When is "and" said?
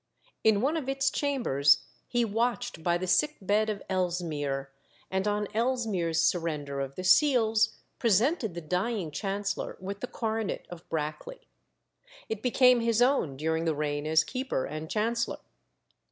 5.11-5.27, 14.65-14.89